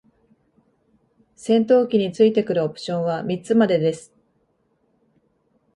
[1.35, 4.11] 戦闘機に付いてくるオプションは三つまでです。